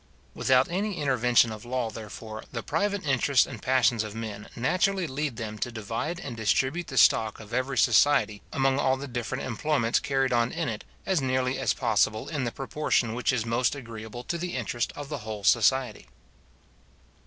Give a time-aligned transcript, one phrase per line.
[0.33, 5.35] Without any intervention of law, therefore, the private interests and passions of men naturally lead
[5.35, 9.99] them to divide and distribute the stock of every society among all the different employments
[9.99, 14.23] carried on in it; as nearly as possible in the proportion which is most agreeable
[14.23, 16.07] to the interest of the whole society.